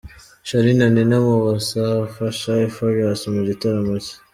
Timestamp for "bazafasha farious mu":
1.45-3.41